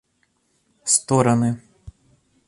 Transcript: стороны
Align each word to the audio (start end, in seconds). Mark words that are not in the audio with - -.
стороны 0.91 1.51